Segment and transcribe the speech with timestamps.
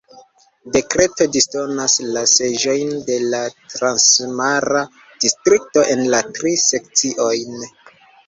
[0.75, 3.43] Dekreto disdonas la seĝojn de la
[3.75, 4.83] transmara
[5.25, 7.63] distrikto en la tri sekciojn.